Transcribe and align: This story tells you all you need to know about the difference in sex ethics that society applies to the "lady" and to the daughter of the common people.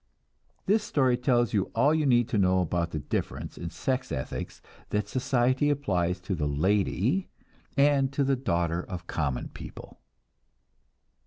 This 0.65 0.81
story 0.81 1.15
tells 1.15 1.53
you 1.53 1.65
all 1.75 1.93
you 1.93 2.07
need 2.07 2.27
to 2.29 2.39
know 2.39 2.61
about 2.61 2.89
the 2.89 2.97
difference 2.97 3.55
in 3.55 3.69
sex 3.69 4.11
ethics 4.11 4.59
that 4.89 5.07
society 5.07 5.69
applies 5.69 6.19
to 6.21 6.33
the 6.33 6.47
"lady" 6.47 7.29
and 7.77 8.11
to 8.11 8.23
the 8.23 8.35
daughter 8.35 8.81
of 8.81 9.01
the 9.01 9.05
common 9.13 9.49
people. 9.49 9.99